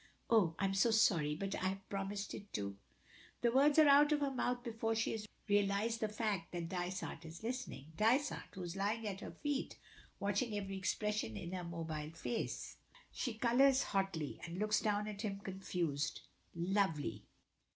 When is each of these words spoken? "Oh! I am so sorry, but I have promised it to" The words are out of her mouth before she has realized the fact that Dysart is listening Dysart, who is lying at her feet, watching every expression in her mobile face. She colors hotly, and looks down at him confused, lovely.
"Oh! 0.31 0.55
I 0.57 0.65
am 0.65 0.73
so 0.73 0.89
sorry, 0.89 1.35
but 1.35 1.53
I 1.53 1.67
have 1.67 1.87
promised 1.87 2.33
it 2.33 2.51
to" 2.53 2.75
The 3.43 3.51
words 3.51 3.77
are 3.77 3.87
out 3.87 4.11
of 4.11 4.21
her 4.21 4.31
mouth 4.31 4.63
before 4.63 4.95
she 4.95 5.11
has 5.11 5.27
realized 5.47 5.99
the 5.99 6.09
fact 6.09 6.53
that 6.53 6.69
Dysart 6.69 7.23
is 7.23 7.43
listening 7.43 7.91
Dysart, 7.97 8.47
who 8.55 8.63
is 8.63 8.75
lying 8.75 9.07
at 9.07 9.19
her 9.21 9.29
feet, 9.29 9.77
watching 10.19 10.57
every 10.57 10.75
expression 10.75 11.37
in 11.37 11.51
her 11.51 11.63
mobile 11.63 12.09
face. 12.15 12.77
She 13.11 13.35
colors 13.35 13.83
hotly, 13.83 14.39
and 14.43 14.57
looks 14.57 14.79
down 14.79 15.07
at 15.07 15.21
him 15.21 15.37
confused, 15.37 16.21
lovely. 16.55 17.21